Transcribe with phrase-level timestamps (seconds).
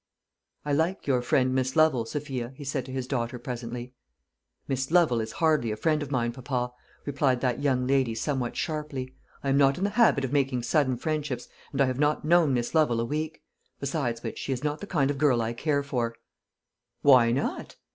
[0.65, 3.93] "I like your friend Miss Lovel, Sophia," he said to his daughter presently.
[4.67, 6.73] "Miss Lovel is hardly a friend of mine, papa,"
[7.05, 9.13] replied that young lady somewhat sharply.
[9.43, 12.51] "I am not in the habit of making sudden friendships, and I have not known
[12.51, 13.43] Miss Lovel a week.
[13.79, 16.15] Besides which, she is not the kind of girl I care for."
[17.03, 17.75] "Why not?"